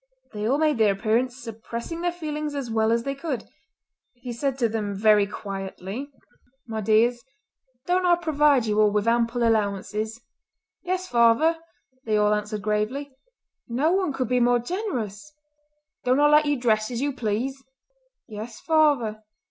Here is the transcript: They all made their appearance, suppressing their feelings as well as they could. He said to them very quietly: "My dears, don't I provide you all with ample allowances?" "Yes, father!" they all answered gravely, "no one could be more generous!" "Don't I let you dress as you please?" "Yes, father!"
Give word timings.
They 0.33 0.47
all 0.47 0.57
made 0.57 0.79
their 0.79 0.93
appearance, 0.93 1.37
suppressing 1.37 2.01
their 2.01 2.11
feelings 2.11 2.55
as 2.55 2.71
well 2.71 2.91
as 2.91 3.03
they 3.03 3.13
could. 3.13 3.45
He 4.15 4.33
said 4.33 4.57
to 4.57 4.67
them 4.67 4.95
very 4.95 5.27
quietly: 5.27 6.09
"My 6.67 6.81
dears, 6.81 7.21
don't 7.85 8.03
I 8.07 8.15
provide 8.15 8.65
you 8.65 8.81
all 8.81 8.89
with 8.89 9.07
ample 9.07 9.43
allowances?" 9.47 10.19
"Yes, 10.81 11.07
father!" 11.07 11.59
they 12.03 12.17
all 12.17 12.33
answered 12.33 12.63
gravely, 12.63 13.11
"no 13.67 13.91
one 13.91 14.11
could 14.11 14.27
be 14.27 14.39
more 14.39 14.57
generous!" 14.57 15.31
"Don't 16.03 16.19
I 16.19 16.27
let 16.29 16.47
you 16.47 16.57
dress 16.59 16.89
as 16.89 16.99
you 16.99 17.13
please?" 17.13 17.63
"Yes, 18.27 18.59
father!" 18.59 19.21